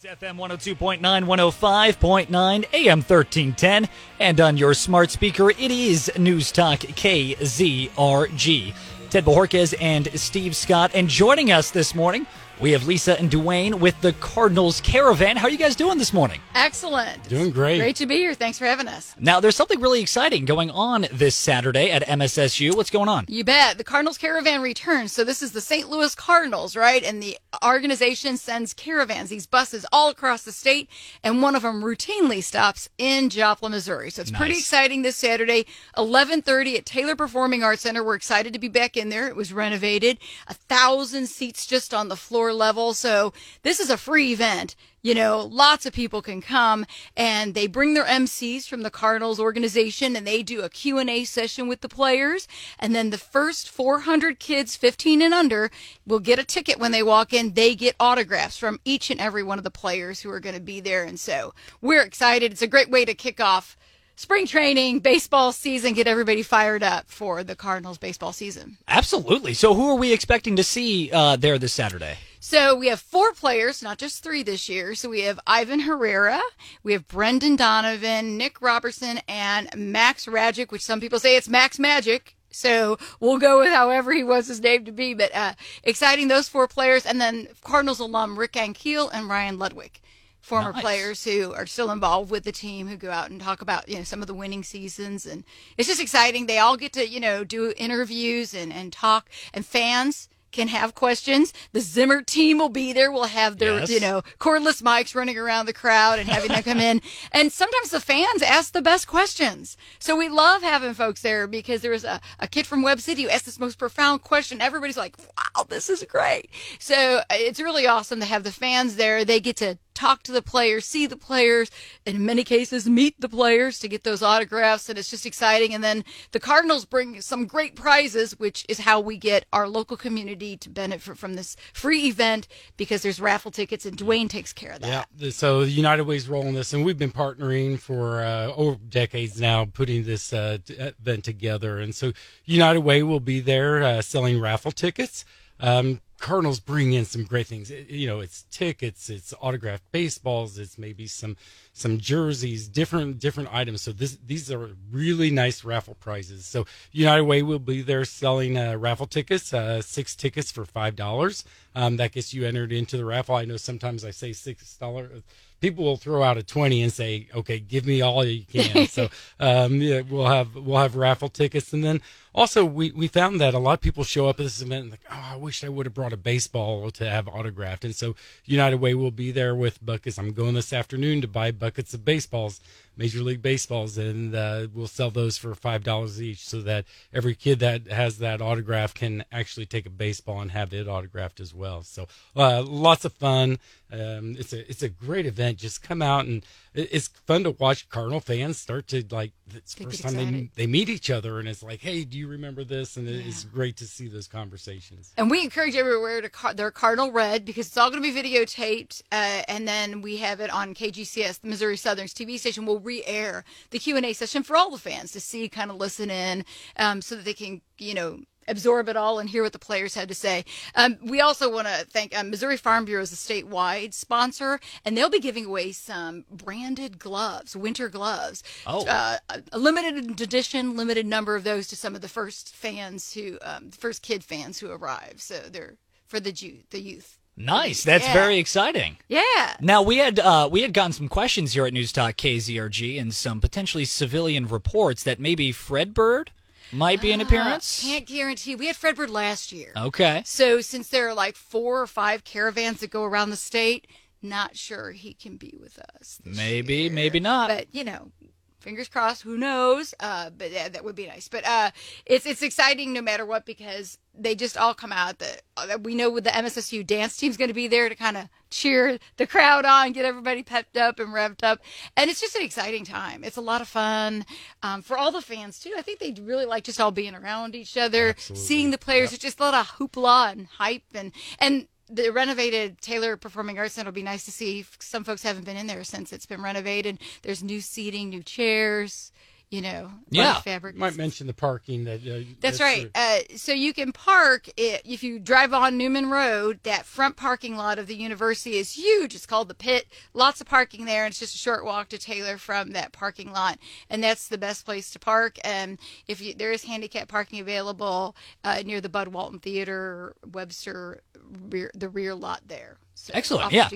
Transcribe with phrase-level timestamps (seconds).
[0.00, 2.30] It's FM 102.9, 105.9,
[2.72, 3.88] AM 1310,
[4.20, 8.74] and on your smart speaker, it is News Talk KZRG.
[9.10, 12.28] Ted Bojorquez and Steve Scott, and joining us this morning,
[12.60, 15.36] we have Lisa and Duane with the Cardinals Caravan.
[15.36, 16.40] How are you guys doing this morning?
[16.54, 17.28] Excellent.
[17.28, 17.78] Doing great.
[17.78, 18.34] Great to be here.
[18.34, 19.14] Thanks for having us.
[19.18, 22.74] Now, there's something really exciting going on this Saturday at MSSU.
[22.74, 23.26] What's going on?
[23.28, 23.78] You bet.
[23.78, 25.12] The Cardinals Caravan returns.
[25.12, 25.88] So this is the St.
[25.88, 27.02] Louis Cardinals, right?
[27.04, 30.88] And the organization sends caravans, these buses all across the state,
[31.22, 34.10] and one of them routinely stops in Joplin, Missouri.
[34.10, 38.02] So it's pretty exciting this Saturday, 11:30 at Taylor Performing Arts Center.
[38.02, 39.28] We're excited to be back in there.
[39.28, 42.94] It was renovated, a thousand seats just on the floor level.
[42.94, 44.74] So this is a free event.
[45.00, 46.84] You know, lots of people can come
[47.16, 51.68] and they bring their MCs from the Cardinals organization and they do a Q&A session
[51.68, 52.48] with the players.
[52.78, 55.70] And then the first 400 kids 15 and under
[56.04, 57.54] will get a ticket when they walk in.
[57.54, 60.60] They get autographs from each and every one of the players who are going to
[60.60, 61.04] be there.
[61.04, 62.50] And so we're excited.
[62.50, 63.76] It's a great way to kick off
[64.18, 68.76] spring training, baseball season, get everybody fired up for the Cardinals baseball season.
[68.88, 69.54] Absolutely.
[69.54, 72.16] So, who are we expecting to see uh, there this Saturday?
[72.48, 74.94] So we have four players, not just three this year.
[74.94, 76.40] So we have Ivan Herrera,
[76.82, 81.78] we have Brendan Donovan, Nick Robertson, and Max Rajcic, which some people say it's Max
[81.78, 82.36] Magic.
[82.50, 85.12] So we'll go with however he wants his name to be.
[85.12, 90.00] But uh, exciting those four players, and then Cardinals alum Rick Ankiel and Ryan Ludwick,
[90.40, 90.80] former Nice.
[90.80, 93.98] players who are still involved with the team, who go out and talk about you
[93.98, 95.44] know some of the winning seasons, and
[95.76, 96.46] it's just exciting.
[96.46, 100.94] They all get to you know do interviews and and talk, and fans can have
[100.94, 101.52] questions.
[101.72, 103.10] The Zimmer team will be there.
[103.12, 103.90] We'll have their, Yes.
[103.90, 107.00] you know, cordless mics running around the crowd and having them come in.
[107.32, 109.76] And sometimes the fans ask the best questions.
[109.98, 113.22] So we love having folks there because there was a, a kid from Webb City
[113.22, 114.60] who asked this most profound question.
[114.60, 116.50] Everybody's like, wow, this is great.
[116.78, 119.24] So uh, it's really awesome to have the fans there.
[119.24, 121.70] They get to talk to the players, see the players,
[122.06, 125.74] in many cases meet the players to get those autographs, and it's just exciting.
[125.74, 129.96] And then the Cardinals bring some great prizes, which is how we get our local
[129.96, 134.72] community to benefit from this free event because there's raffle tickets, and Duane takes care
[134.72, 135.08] of that.
[135.18, 135.30] Yeah.
[135.30, 140.04] So United Way's rolling this, and we've been partnering for uh, over decades now, putting
[140.04, 141.78] this uh, event together.
[141.78, 142.12] And so
[142.44, 145.24] United Way will be there uh, selling raffle tickets.
[145.60, 147.70] Um, Cardinals bring in some great things.
[147.70, 151.36] It- you know, it's tickets, it's autographed baseballs, it's maybe some
[151.72, 153.82] some jerseys, different different items.
[153.82, 156.44] So this these are really nice raffle prizes.
[156.44, 160.96] So United Way will be there selling uh, raffle tickets, uh, six tickets for five
[160.96, 161.44] dollars.
[161.74, 163.36] Um, that gets you entered into the raffle.
[163.36, 165.22] I know sometimes I say six dollars.
[165.60, 169.08] People will throw out a twenty and say, "Okay, give me all you can." so
[169.40, 172.00] um, yeah, we'll have we'll have raffle tickets, and then
[172.34, 174.90] also we, we found that a lot of people show up at this event and
[174.90, 178.14] like, "Oh, I wish I would have brought a baseball to have autographed." And so
[178.44, 180.18] United Way will be there with buckets.
[180.18, 182.60] I'm going this afternoon to buy buckets of baseballs,
[182.96, 187.34] Major League baseballs, and uh, we'll sell those for five dollars each, so that every
[187.34, 191.54] kid that has that autograph can actually take a baseball and have it autographed as
[191.54, 191.82] well.
[191.82, 193.58] So uh, lots of fun.
[193.90, 195.47] Um, it's a it's a great event.
[195.56, 196.44] Just come out and
[196.74, 199.32] it's fun to watch Cardinal fans start to like.
[199.54, 202.28] It's They first time they they meet each other, and it's like, hey, do you
[202.28, 202.96] remember this?
[202.96, 205.12] And it's great to see those conversations.
[205.16, 208.22] And we encourage everywhere to car- their Cardinal Red because it's all going to be
[208.22, 212.66] videotaped, uh, and then we have it on KGCS, the Missouri Southern's TV station.
[212.66, 215.76] will re-air the Q and A session for all the fans to see, kind of
[215.78, 216.44] listen in,
[216.76, 218.20] um, so that they can, you know.
[218.48, 220.44] Absorb it all and hear what the players had to say.
[220.74, 224.96] Um, we also want to thank um, Missouri Farm Bureau is a statewide sponsor, and
[224.96, 228.42] they'll be giving away some branded gloves, winter gloves.
[228.66, 228.86] Oh.
[228.86, 229.18] Uh,
[229.52, 233.70] a limited edition, limited number of those to some of the first fans who, um,
[233.70, 235.14] first kid fans who arrive.
[235.18, 235.74] So they're
[236.06, 237.18] for the youth, the youth.
[237.36, 237.84] Nice.
[237.84, 238.14] That's Yeah.
[238.14, 238.96] very exciting.
[239.08, 239.54] Yeah.
[239.60, 243.14] Now we had uh, we had gotten some questions here at News Talk KZRG and
[243.14, 246.28] some potentially civilian reports that maybe Fredbird
[246.72, 247.82] might be an appearance.
[247.84, 248.54] Uh, Can't guarantee.
[248.54, 249.72] We had Fredbird last year.
[249.76, 250.22] Okay.
[250.24, 253.86] So since there are like four or five caravans that go around the state,
[254.22, 256.20] not sure he can be with us.
[256.24, 256.92] Maybe, year.
[256.92, 257.48] maybe not.
[257.48, 258.10] But you know,
[258.58, 259.22] fingers crossed.
[259.22, 259.94] Who knows?
[260.00, 261.28] Uh, but yeah, that would be nice.
[261.28, 261.70] But uh,
[262.06, 265.18] it's it's exciting no matter what because they just all come out.
[265.18, 268.16] That uh, we know with the MSSU dance team's going to be there to kind
[268.16, 271.60] of cheer the crowd on, get everybody pepped up and revved up,
[271.96, 273.24] and it's just an exciting time.
[273.24, 274.24] It's a lot of fun
[274.62, 275.74] um, for all the fans too.
[275.76, 278.44] I think they really like just all being around each other, Absolutely.
[278.44, 279.12] seeing the players.
[279.12, 283.74] It's just a lot of hoopla and hype and and the renovated Taylor Performing Arts
[283.74, 284.64] Center will be nice to see.
[284.78, 286.98] Some folks haven't been in there since it's been renovated.
[287.22, 289.12] There's new seating, new chairs.
[289.50, 290.34] You know, Yeah.
[290.34, 290.76] light fabric.
[290.76, 292.06] Might mention the parking that.
[292.06, 292.90] Uh, That's right.
[292.94, 296.60] Uh, so you can park i if you drive on Newman Road.
[296.64, 299.14] That front parking lot of the university is huge.
[299.14, 299.86] It's called the Pit.
[300.12, 301.04] Lots of parking there.
[301.04, 303.58] And it's just a short walk to Taylor from that parking lot,
[303.88, 305.38] and that's the best place to park.
[305.44, 308.14] And if you, there is handicap parking available
[308.44, 311.02] uh, near the Bud Walton Theater, Webster,
[311.48, 312.76] rear, the rear lot there.
[312.98, 313.68] So, Excellent, yeah.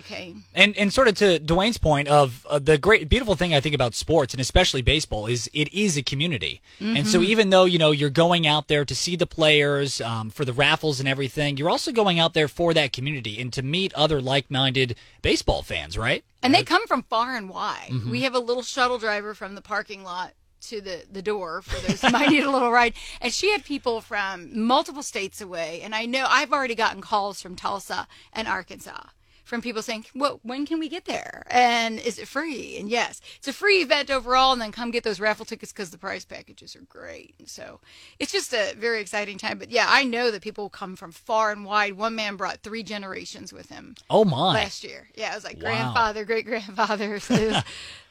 [0.55, 3.75] And and sort of to Duane's point of uh, the great beautiful thing I think
[3.75, 6.61] about sports and especially baseball is it is a community.
[6.81, 10.31] And so even though you know you're going out there to see the players um,
[10.31, 13.63] for the raffles and everything, you're also going out there for that community and to
[13.63, 16.25] meet other like-minded baseball fans, right?
[16.43, 17.91] And they come from far and wide.
[17.91, 18.11] Mm-hmm.
[18.11, 20.33] We have a little shuttle driver from the parking lot
[20.69, 22.95] to the, the door for those who might need a little ride.
[23.21, 25.81] And she had people from multiple states away.
[25.83, 29.05] And I know I've already gotten calls from Tulsa and Arkansas
[29.45, 31.43] from people saying, well, when can we get there?
[31.51, 32.77] And is it free?
[32.79, 34.53] And yes, it's a free event overall.
[34.53, 37.35] And then come get those raffle tickets because the prize packages are great.
[37.41, 37.81] And so
[38.21, 39.59] it's just a very exciting time.
[39.59, 41.95] But yeah, I know that people come from far and wide.
[41.95, 44.55] One man brought three generations with him Oh my.
[44.55, 45.09] last year.
[45.17, 45.63] Yeah, it was like Wow.
[45.63, 47.19] grandfather, great grandfather.
[47.33, 47.61] So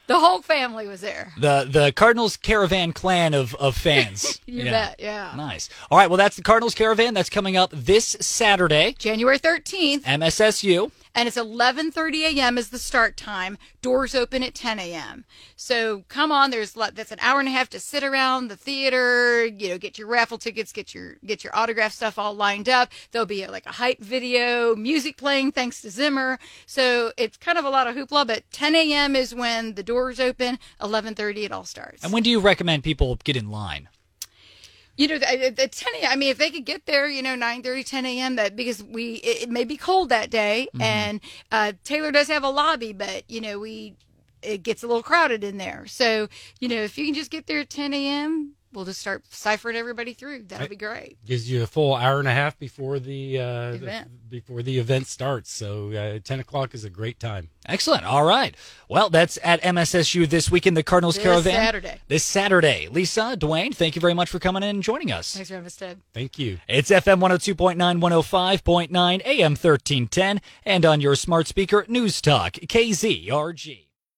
[0.07, 1.31] the whole family was there.
[1.39, 4.39] The the Cardinals caravan clan of of fans.
[4.51, 4.71] You Yeah.
[4.71, 4.95] bet.
[4.99, 5.33] Yeah.
[5.37, 5.69] Nice.
[5.89, 8.95] All right, well that's the Cardinals caravan that's coming up this Saturday.
[8.99, 10.91] January 13th, MSSU.
[11.15, 12.57] and it's 11:30 a.m.
[12.57, 13.57] is the start time.
[13.81, 15.25] Doors open at 10 a.m.
[15.55, 19.45] So come on, there's that's an hour and a half to sit around the theater.
[19.45, 22.89] You know, get your raffle tickets, get your get your autograph stuff all lined up.
[23.11, 26.39] There'll be like a hype video, music playing thanks to Zimmer.
[26.65, 28.27] So it's kind of a lot of hoopla.
[28.27, 29.15] But 10 a.m.
[29.15, 30.57] is when the doors open.
[30.79, 32.03] 11:30 it all starts.
[32.03, 33.89] And when do you recommend people get in line?
[34.97, 37.35] You know, at at 10 a.m., I mean, if they could get there, you know,
[37.35, 40.67] 9 10 a.m., that because we, it, it may be cold that day.
[40.79, 41.21] And
[41.51, 43.95] uh, Taylor does have a lobby, but, you know, we,
[44.41, 45.85] it gets a little crowded in there.
[45.87, 46.27] So,
[46.59, 49.75] you know, if you can just get there at 10 a.m., we'll just start ciphering
[49.75, 50.43] everybody through.
[50.43, 51.17] That'll be great.
[51.25, 54.09] gives you a full hour and a half before the, uh, Event.
[54.09, 55.51] the- before the event starts.
[55.51, 57.49] So uh, ten o'clock is a great time.
[57.65, 58.05] Excellent.
[58.05, 58.55] All right.
[58.87, 61.53] Well, that's at MSSU this weekend, the Cardinals This Caravan.
[61.53, 61.99] Saturday.
[62.07, 62.87] This Saturday.
[62.89, 65.33] Lisa, Duane, thank you very much for coming in and joining us.
[65.33, 65.99] Thanks, for having us, Ted.
[66.13, 66.59] Thank you.
[66.67, 73.85] It's FM 102.9, 105.9, AM 1310, and on your smart speaker, News Talk, KZRG.